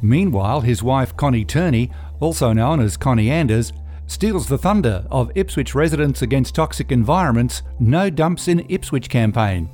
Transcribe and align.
Meanwhile, 0.00 0.60
his 0.60 0.82
wife 0.82 1.16
Connie 1.16 1.44
Turney 1.44 1.90
also 2.20 2.52
known 2.52 2.80
as 2.80 2.96
Connie 2.96 3.30
Anders, 3.30 3.72
steals 4.06 4.46
the 4.46 4.58
thunder 4.58 5.04
of 5.10 5.32
Ipswich 5.34 5.74
Residents 5.74 6.22
Against 6.22 6.54
Toxic 6.54 6.92
Environments 6.92 7.62
No 7.80 8.10
Dumps 8.10 8.48
in 8.48 8.66
Ipswich 8.68 9.08
campaign. 9.08 9.68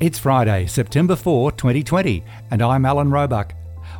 It's 0.00 0.18
Friday, 0.18 0.66
September 0.66 1.16
4, 1.16 1.52
2020, 1.52 2.24
and 2.50 2.62
I'm 2.62 2.84
Alan 2.84 3.10
Roebuck. 3.10 3.54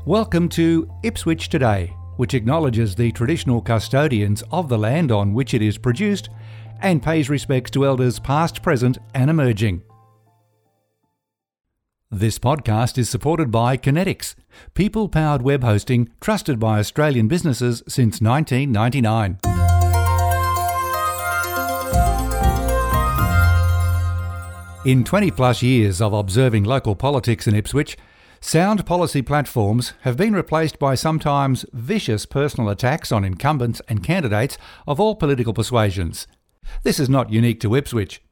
Welcome 0.04 0.48
to 0.50 0.90
Ipswich 1.02 1.48
Today, 1.48 1.94
which 2.16 2.34
acknowledges 2.34 2.94
the 2.94 3.12
traditional 3.12 3.60
custodians 3.60 4.42
of 4.50 4.68
the 4.68 4.78
land 4.78 5.12
on 5.12 5.32
which 5.32 5.54
it 5.54 5.62
is 5.62 5.78
produced 5.78 6.30
and 6.80 7.02
pays 7.02 7.30
respects 7.30 7.70
to 7.70 7.86
elders 7.86 8.18
past, 8.18 8.62
present, 8.62 8.98
and 9.14 9.30
emerging. 9.30 9.82
This 12.16 12.38
podcast 12.38 12.96
is 12.96 13.10
supported 13.10 13.50
by 13.50 13.76
Conetix, 13.76 14.36
people 14.74 15.08
powered 15.08 15.42
web 15.42 15.64
hosting 15.64 16.10
trusted 16.20 16.60
by 16.60 16.78
Australian 16.78 17.26
businesses 17.26 17.82
since 17.88 18.20
1999. 18.20 19.40
In 24.84 25.02
20 25.02 25.32
plus 25.32 25.60
years 25.60 26.00
of 26.00 26.12
observing 26.12 26.62
local 26.62 26.94
politics 26.94 27.48
in 27.48 27.56
Ipswich, 27.56 27.96
sound 28.40 28.86
policy 28.86 29.20
platforms 29.20 29.94
have 30.02 30.16
been 30.16 30.34
replaced 30.34 30.78
by 30.78 30.94
sometimes 30.94 31.66
vicious 31.72 32.26
personal 32.26 32.70
attacks 32.70 33.10
on 33.10 33.24
incumbents 33.24 33.82
and 33.88 34.04
candidates 34.04 34.56
of 34.86 35.00
all 35.00 35.16
political 35.16 35.52
persuasions. 35.52 36.28
This 36.84 37.00
is 37.00 37.08
not 37.08 37.32
unique 37.32 37.58
to 37.62 37.74
Ipswich. 37.74 38.23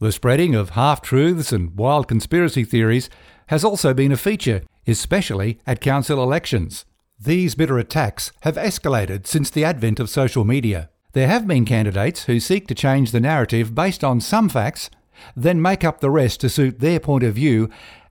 The 0.00 0.12
spreading 0.12 0.54
of 0.54 0.70
half 0.70 1.02
truths 1.02 1.52
and 1.52 1.76
wild 1.76 2.08
conspiracy 2.08 2.64
theories 2.64 3.10
has 3.48 3.62
also 3.62 3.92
been 3.92 4.12
a 4.12 4.16
feature, 4.16 4.62
especially 4.86 5.58
at 5.66 5.82
council 5.82 6.22
elections. 6.22 6.86
These 7.22 7.54
bitter 7.54 7.78
attacks 7.78 8.32
have 8.40 8.54
escalated 8.54 9.26
since 9.26 9.50
the 9.50 9.62
advent 9.62 10.00
of 10.00 10.08
social 10.08 10.46
media. 10.46 10.88
There 11.12 11.28
have 11.28 11.46
been 11.46 11.66
candidates 11.66 12.24
who 12.24 12.40
seek 12.40 12.66
to 12.68 12.74
change 12.74 13.12
the 13.12 13.20
narrative 13.20 13.74
based 13.74 14.02
on 14.02 14.22
some 14.22 14.48
facts, 14.48 14.88
then 15.36 15.60
make 15.60 15.84
up 15.84 16.00
the 16.00 16.08
rest 16.08 16.40
to 16.40 16.48
suit 16.48 16.80
their 16.80 16.98
point 16.98 17.22
of 17.22 17.34
view 17.34 17.68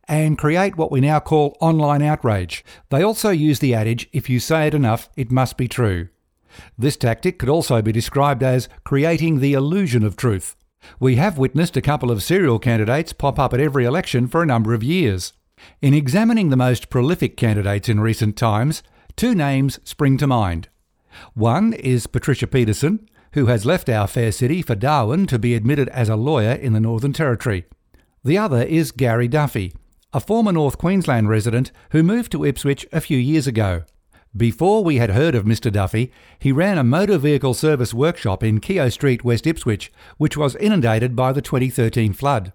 and 0.07 0.37
create 0.37 0.77
what 0.77 0.91
we 0.91 1.01
now 1.01 1.19
call 1.19 1.57
online 1.59 2.03
outrage. 2.03 2.63
They 2.89 3.01
also 3.01 3.31
use 3.31 3.57
the 3.57 3.73
adage 3.73 4.07
if 4.13 4.29
you 4.29 4.39
say 4.39 4.67
it 4.67 4.75
enough, 4.75 5.09
it 5.15 5.31
must 5.31 5.57
be 5.57 5.67
true. 5.67 6.09
This 6.77 6.97
tactic 6.97 7.39
could 7.39 7.49
also 7.49 7.81
be 7.81 7.91
described 7.91 8.43
as 8.43 8.69
creating 8.83 9.39
the 9.39 9.53
illusion 9.53 10.03
of 10.03 10.15
truth. 10.15 10.55
We 10.99 11.15
have 11.15 11.37
witnessed 11.37 11.77
a 11.77 11.81
couple 11.81 12.11
of 12.11 12.21
serial 12.21 12.59
candidates 12.59 13.13
pop 13.13 13.39
up 13.39 13.53
at 13.53 13.61
every 13.61 13.85
election 13.85 14.27
for 14.27 14.43
a 14.43 14.45
number 14.45 14.73
of 14.73 14.83
years. 14.83 15.31
In 15.81 15.93
examining 15.93 16.49
the 16.49 16.57
most 16.57 16.89
prolific 16.89 17.37
candidates 17.37 17.87
in 17.87 17.99
recent 17.99 18.35
times, 18.35 18.83
two 19.15 19.33
names 19.33 19.79
spring 19.83 20.17
to 20.17 20.27
mind. 20.27 20.67
One 21.33 21.73
is 21.73 22.07
Patricia 22.07 22.47
Peterson, 22.47 23.09
who 23.33 23.45
has 23.45 23.65
left 23.65 23.89
our 23.89 24.07
fair 24.07 24.31
city 24.31 24.61
for 24.61 24.75
Darwin 24.75 25.25
to 25.27 25.39
be 25.39 25.55
admitted 25.55 25.87
as 25.89 26.09
a 26.09 26.15
lawyer 26.15 26.51
in 26.51 26.73
the 26.73 26.79
Northern 26.79 27.13
Territory. 27.13 27.65
The 28.23 28.37
other 28.37 28.63
is 28.63 28.91
Gary 28.91 29.27
Duffy, 29.27 29.73
a 30.11 30.19
former 30.19 30.51
North 30.51 30.77
Queensland 30.77 31.29
resident 31.29 31.71
who 31.91 32.03
moved 32.03 32.31
to 32.33 32.45
Ipswich 32.45 32.85
a 32.91 33.01
few 33.01 33.17
years 33.17 33.47
ago. 33.47 33.83
Before 34.37 34.83
we 34.83 34.97
had 34.97 35.09
heard 35.09 35.33
of 35.33 35.45
Mr. 35.45 35.71
Duffy, 35.71 36.11
he 36.37 36.51
ran 36.51 36.77
a 36.77 36.83
motor 36.83 37.17
vehicle 37.17 37.55
service 37.55 37.93
workshop 37.93 38.43
in 38.43 38.59
Keogh 38.59 38.89
Street, 38.89 39.23
West 39.23 39.47
Ipswich, 39.47 39.91
which 40.17 40.37
was 40.37 40.55
inundated 40.57 41.15
by 41.15 41.31
the 41.31 41.41
2013 41.41 42.13
flood. 42.13 42.53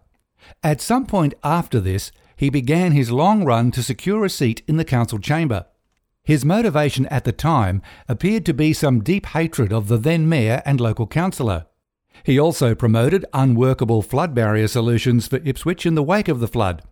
At 0.63 0.81
some 0.81 1.05
point 1.05 1.35
after 1.43 1.81
this, 1.81 2.13
he 2.37 2.49
began 2.49 2.93
his 2.93 3.11
long 3.11 3.45
run 3.45 3.73
to 3.73 3.83
secure 3.83 4.25
a 4.25 4.31
seat 4.31 4.63
in 4.69 4.77
the 4.77 4.85
council 4.85 5.19
chamber. 5.19 5.67
His 6.23 6.45
motivation 6.45 7.07
at 7.07 7.25
the 7.25 7.33
time 7.33 7.83
appeared 8.09 8.47
to 8.47 8.55
be 8.55 8.73
some 8.73 9.03
deep 9.03 9.27
hatred 9.27 9.73
of 9.73 9.89
the 9.89 9.99
then 9.99 10.29
mayor 10.29 10.63
and 10.65 10.81
local 10.81 11.07
councillor. 11.07 11.67
He 12.23 12.39
also 12.39 12.75
promoted 12.75 13.27
unworkable 13.33 14.01
flood 14.01 14.33
barrier 14.33 14.69
solutions 14.69 15.27
for 15.27 15.41
Ipswich 15.45 15.85
in 15.85 15.97
the 15.97 16.03
wake 16.03 16.29
of 16.29 16.41
the 16.41 16.49
flood. 16.49 16.83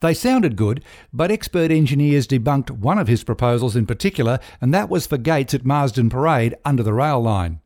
They 0.00 0.14
sounded 0.14 0.56
good, 0.56 0.82
but 1.12 1.30
expert 1.30 1.70
engineers 1.70 2.26
debunked 2.26 2.70
one 2.70 2.98
of 2.98 3.08
his 3.08 3.24
proposals 3.24 3.76
in 3.76 3.86
particular, 3.86 4.38
and 4.60 4.72
that 4.74 4.88
was 4.88 5.06
for 5.06 5.18
gates 5.18 5.54
at 5.54 5.64
Marsden 5.64 6.10
Parade 6.10 6.54
under 6.64 6.82
the 6.82 6.94
rail 6.94 7.20
line. 7.20 7.60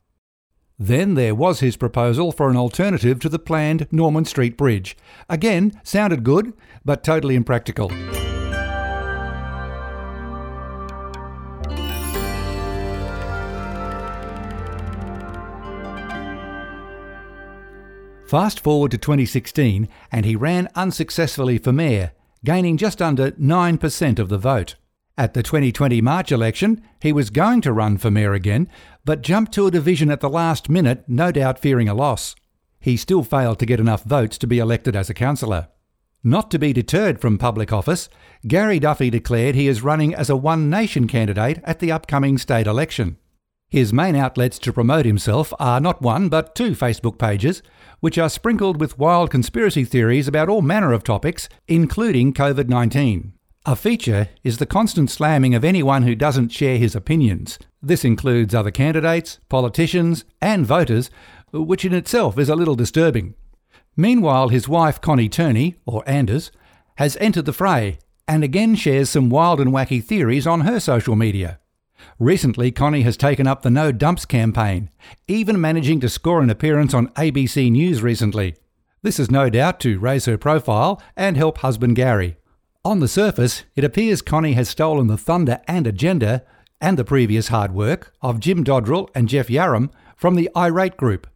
Then 0.78 1.14
there 1.14 1.34
was 1.34 1.60
his 1.60 1.76
proposal 1.76 2.32
for 2.32 2.50
an 2.50 2.56
alternative 2.56 3.20
to 3.20 3.28
the 3.28 3.38
planned 3.38 3.86
Norman 3.92 4.24
Street 4.24 4.56
Bridge. 4.56 4.96
Again, 5.28 5.80
sounded 5.84 6.24
good, 6.24 6.52
but 6.84 7.04
totally 7.04 7.36
impractical. 7.36 7.92
Fast 18.26 18.60
forward 18.60 18.90
to 18.90 18.98
2016, 18.98 19.86
and 20.10 20.24
he 20.24 20.34
ran 20.34 20.68
unsuccessfully 20.74 21.58
for 21.58 21.72
mayor, 21.72 22.12
gaining 22.42 22.78
just 22.78 23.02
under 23.02 23.32
9% 23.32 24.18
of 24.18 24.28
the 24.28 24.38
vote. 24.38 24.76
At 25.16 25.34
the 25.34 25.42
2020 25.42 26.00
March 26.00 26.32
election, 26.32 26.82
he 27.00 27.12
was 27.12 27.30
going 27.30 27.60
to 27.60 27.72
run 27.72 27.98
for 27.98 28.10
mayor 28.10 28.32
again, 28.32 28.68
but 29.04 29.20
jumped 29.20 29.52
to 29.52 29.66
a 29.66 29.70
division 29.70 30.10
at 30.10 30.20
the 30.20 30.30
last 30.30 30.68
minute, 30.68 31.04
no 31.06 31.30
doubt 31.30 31.58
fearing 31.58 31.88
a 31.88 31.94
loss. 31.94 32.34
He 32.80 32.96
still 32.96 33.22
failed 33.22 33.58
to 33.60 33.66
get 33.66 33.78
enough 33.78 34.04
votes 34.04 34.38
to 34.38 34.46
be 34.46 34.58
elected 34.58 34.96
as 34.96 35.08
a 35.08 35.14
councillor. 35.14 35.68
Not 36.24 36.50
to 36.50 36.58
be 36.58 36.72
deterred 36.72 37.20
from 37.20 37.36
public 37.36 37.72
office, 37.72 38.08
Gary 38.48 38.78
Duffy 38.78 39.10
declared 39.10 39.54
he 39.54 39.68
is 39.68 39.82
running 39.82 40.14
as 40.14 40.30
a 40.30 40.36
One 40.36 40.70
Nation 40.70 41.06
candidate 41.06 41.60
at 41.64 41.78
the 41.78 41.92
upcoming 41.92 42.38
state 42.38 42.66
election. 42.66 43.18
His 43.74 43.92
main 43.92 44.14
outlets 44.14 44.60
to 44.60 44.72
promote 44.72 45.04
himself 45.04 45.52
are 45.58 45.80
not 45.80 46.00
one 46.00 46.28
but 46.28 46.54
two 46.54 46.76
Facebook 46.76 47.18
pages, 47.18 47.60
which 47.98 48.18
are 48.18 48.28
sprinkled 48.28 48.78
with 48.78 49.00
wild 49.00 49.32
conspiracy 49.32 49.84
theories 49.84 50.28
about 50.28 50.48
all 50.48 50.62
manner 50.62 50.92
of 50.92 51.02
topics, 51.02 51.48
including 51.66 52.32
COVID 52.32 52.68
19. 52.68 53.32
A 53.66 53.74
feature 53.74 54.28
is 54.44 54.58
the 54.58 54.64
constant 54.64 55.10
slamming 55.10 55.56
of 55.56 55.64
anyone 55.64 56.04
who 56.04 56.14
doesn't 56.14 56.52
share 56.52 56.78
his 56.78 56.94
opinions. 56.94 57.58
This 57.82 58.04
includes 58.04 58.54
other 58.54 58.70
candidates, 58.70 59.40
politicians, 59.48 60.24
and 60.40 60.64
voters, 60.64 61.10
which 61.52 61.84
in 61.84 61.92
itself 61.92 62.38
is 62.38 62.48
a 62.48 62.54
little 62.54 62.76
disturbing. 62.76 63.34
Meanwhile, 63.96 64.50
his 64.50 64.68
wife 64.68 65.00
Connie 65.00 65.28
Turney, 65.28 65.74
or 65.84 66.08
Anders, 66.08 66.52
has 66.98 67.16
entered 67.16 67.46
the 67.46 67.52
fray 67.52 67.98
and 68.28 68.44
again 68.44 68.76
shares 68.76 69.10
some 69.10 69.30
wild 69.30 69.60
and 69.60 69.72
wacky 69.72 70.00
theories 70.00 70.46
on 70.46 70.60
her 70.60 70.78
social 70.78 71.16
media. 71.16 71.58
Recently, 72.18 72.70
Connie 72.70 73.02
has 73.02 73.16
taken 73.16 73.46
up 73.46 73.62
the 73.62 73.70
No 73.70 73.90
Dumps 73.90 74.24
campaign, 74.24 74.88
even 75.26 75.60
managing 75.60 75.98
to 76.00 76.08
score 76.08 76.40
an 76.40 76.50
appearance 76.50 76.94
on 76.94 77.08
ABC 77.08 77.70
News 77.72 78.02
recently. 78.02 78.54
This 79.02 79.18
is 79.18 79.30
no 79.30 79.50
doubt 79.50 79.80
to 79.80 79.98
raise 79.98 80.24
her 80.26 80.38
profile 80.38 81.02
and 81.16 81.36
help 81.36 81.58
husband 81.58 81.96
Gary. 81.96 82.36
On 82.84 83.00
the 83.00 83.08
surface, 83.08 83.64
it 83.74 83.82
appears 83.82 84.22
Connie 84.22 84.52
has 84.52 84.68
stolen 84.68 85.08
the 85.08 85.16
thunder 85.16 85.60
and 85.66 85.86
agenda, 85.86 86.44
and 86.80 86.96
the 86.96 87.04
previous 87.04 87.48
hard 87.48 87.72
work, 87.72 88.12
of 88.22 88.40
Jim 88.40 88.62
Dodrell 88.62 89.08
and 89.14 89.28
Jeff 89.28 89.48
Yarram 89.48 89.90
from 90.16 90.36
the 90.36 90.48
Irate 90.56 90.96
Group. 90.96 91.26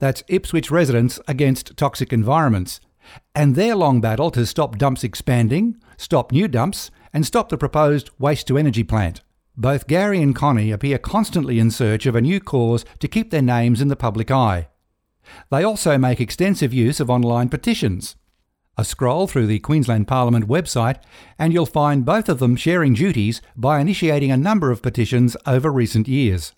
That's 0.00 0.24
Ipswich 0.28 0.70
residents 0.70 1.20
against 1.28 1.76
toxic 1.76 2.12
environments, 2.12 2.80
and 3.34 3.54
their 3.54 3.76
long 3.76 4.00
battle 4.00 4.30
to 4.32 4.46
stop 4.46 4.78
dumps 4.78 5.04
expanding, 5.04 5.76
stop 5.96 6.32
new 6.32 6.48
dumps, 6.48 6.90
and 7.12 7.24
stop 7.24 7.50
the 7.50 7.56
proposed 7.56 8.10
waste 8.18 8.48
to 8.48 8.58
energy 8.58 8.82
plant. 8.82 9.20
Both 9.56 9.86
Gary 9.86 10.20
and 10.20 10.34
Connie 10.34 10.72
appear 10.72 10.98
constantly 10.98 11.60
in 11.60 11.70
search 11.70 12.06
of 12.06 12.16
a 12.16 12.20
new 12.20 12.40
cause 12.40 12.84
to 12.98 13.06
keep 13.06 13.30
their 13.30 13.42
names 13.42 13.80
in 13.80 13.86
the 13.86 13.94
public 13.94 14.30
eye. 14.30 14.66
They 15.50 15.62
also 15.62 15.96
make 15.96 16.20
extensive 16.20 16.74
use 16.74 16.98
of 16.98 17.08
online 17.08 17.48
petitions. 17.48 18.16
A 18.76 18.84
scroll 18.84 19.28
through 19.28 19.46
the 19.46 19.60
Queensland 19.60 20.08
Parliament 20.08 20.48
website, 20.48 21.00
and 21.38 21.52
you'll 21.52 21.66
find 21.66 22.04
both 22.04 22.28
of 22.28 22.40
them 22.40 22.56
sharing 22.56 22.94
duties 22.94 23.40
by 23.54 23.78
initiating 23.78 24.32
a 24.32 24.36
number 24.36 24.72
of 24.72 24.82
petitions 24.82 25.36
over 25.46 25.70
recent 25.70 26.08
years. 26.08 26.52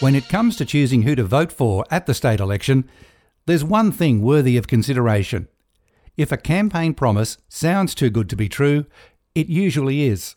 When 0.00 0.14
it 0.14 0.30
comes 0.30 0.56
to 0.56 0.64
choosing 0.64 1.02
who 1.02 1.14
to 1.14 1.24
vote 1.24 1.52
for 1.52 1.84
at 1.90 2.06
the 2.06 2.14
state 2.14 2.40
election, 2.40 2.88
there's 3.44 3.62
one 3.62 3.92
thing 3.92 4.22
worthy 4.22 4.56
of 4.56 4.66
consideration. 4.66 5.48
If 6.16 6.30
a 6.30 6.36
campaign 6.36 6.94
promise 6.94 7.38
sounds 7.48 7.94
too 7.94 8.10
good 8.10 8.28
to 8.30 8.36
be 8.36 8.48
true, 8.48 8.86
it 9.34 9.48
usually 9.48 10.02
is. 10.02 10.36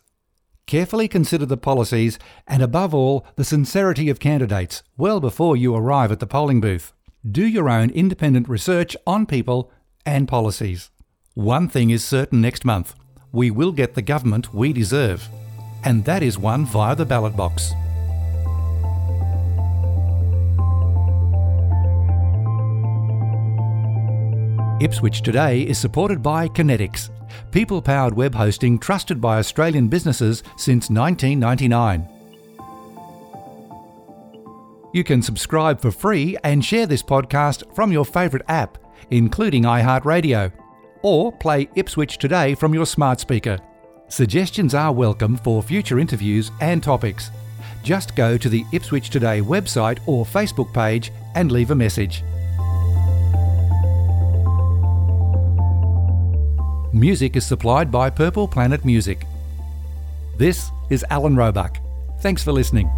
Carefully 0.66 1.06
consider 1.06 1.46
the 1.46 1.56
policies 1.56 2.18
and, 2.46 2.62
above 2.62 2.94
all, 2.94 3.26
the 3.36 3.44
sincerity 3.44 4.08
of 4.08 4.18
candidates 4.18 4.82
well 4.96 5.20
before 5.20 5.56
you 5.56 5.74
arrive 5.74 6.10
at 6.10 6.18
the 6.18 6.26
polling 6.26 6.60
booth. 6.60 6.92
Do 7.30 7.46
your 7.46 7.68
own 7.68 7.90
independent 7.90 8.48
research 8.48 8.96
on 9.06 9.26
people 9.26 9.70
and 10.04 10.26
policies. 10.26 10.90
One 11.34 11.68
thing 11.68 11.90
is 11.90 12.04
certain 12.04 12.40
next 12.40 12.64
month 12.64 12.94
we 13.32 13.50
will 13.50 13.72
get 13.72 13.94
the 13.94 14.02
government 14.02 14.54
we 14.54 14.72
deserve, 14.72 15.28
and 15.84 16.06
that 16.06 16.22
is 16.22 16.38
one 16.38 16.64
via 16.64 16.96
the 16.96 17.04
ballot 17.04 17.36
box. 17.36 17.72
Ipswich 24.78 25.22
Today 25.22 25.62
is 25.62 25.78
supported 25.78 26.22
by 26.22 26.48
Conetix, 26.48 27.08
people 27.50 27.80
powered 27.80 28.12
web 28.12 28.34
hosting 28.34 28.78
trusted 28.78 29.22
by 29.22 29.38
Australian 29.38 29.88
businesses 29.88 30.42
since 30.58 30.90
1999. 30.90 32.06
You 34.92 35.02
can 35.02 35.22
subscribe 35.22 35.80
for 35.80 35.90
free 35.90 36.36
and 36.44 36.62
share 36.62 36.84
this 36.84 37.02
podcast 37.02 37.74
from 37.74 37.90
your 37.90 38.04
favourite 38.04 38.44
app, 38.50 38.76
including 39.10 39.62
iHeartRadio, 39.62 40.52
or 41.00 41.32
play 41.32 41.70
Ipswich 41.74 42.18
Today 42.18 42.54
from 42.54 42.74
your 42.74 42.84
smart 42.84 43.18
speaker. 43.18 43.58
Suggestions 44.08 44.74
are 44.74 44.92
welcome 44.92 45.38
for 45.38 45.62
future 45.62 45.98
interviews 45.98 46.50
and 46.60 46.82
topics. 46.82 47.30
Just 47.82 48.14
go 48.14 48.36
to 48.36 48.50
the 48.50 48.66
Ipswich 48.72 49.08
Today 49.08 49.40
website 49.40 50.00
or 50.04 50.26
Facebook 50.26 50.70
page 50.74 51.12
and 51.34 51.50
leave 51.50 51.70
a 51.70 51.74
message. 51.74 52.22
Music 56.96 57.36
is 57.36 57.44
supplied 57.44 57.92
by 57.92 58.08
Purple 58.08 58.48
Planet 58.48 58.82
Music. 58.82 59.26
This 60.38 60.70
is 60.88 61.04
Alan 61.10 61.36
Roebuck. 61.36 61.76
Thanks 62.20 62.42
for 62.42 62.52
listening. 62.52 62.90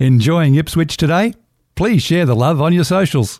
Enjoying 0.00 0.56
Ipswich 0.56 0.96
today? 0.96 1.32
Please 1.76 2.02
share 2.02 2.26
the 2.26 2.34
love 2.34 2.60
on 2.60 2.72
your 2.72 2.82
socials. 2.82 3.38